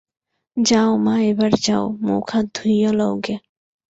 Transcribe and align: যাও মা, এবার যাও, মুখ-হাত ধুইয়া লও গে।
যাও 0.57 0.91
মা, 0.97 1.15
এবার 1.21 1.51
যাও, 1.65 1.85
মুখ-হাত 2.01 2.45
ধুইয়া 2.55 2.91
লও 2.91 3.13
গে। 3.25 3.35